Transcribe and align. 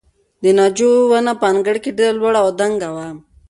د 0.43 0.45
ناجو 0.57 0.89
ونه 1.09 1.33
په 1.41 1.45
انګړ 1.51 1.75
کې 1.83 1.91
ډېره 1.99 2.15
لوړه 2.19 2.39
او 2.43 2.49
دنګه 2.59 2.89
وه. 2.95 3.07